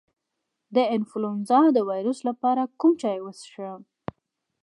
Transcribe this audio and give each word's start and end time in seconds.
د 0.75 0.77
انفلونزا 0.95 1.59
د 1.75 1.79
ویروس 1.89 2.19
لپاره 2.29 2.63
کوم 2.79 2.91
چای 3.01 3.17
وڅښم؟ 3.21 3.81